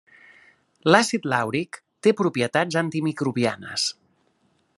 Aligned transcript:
L'àcid 0.93 1.27
làuric 1.33 1.79
té 2.07 2.15
propietats 2.23 2.81
antimicrobianes. 2.85 3.89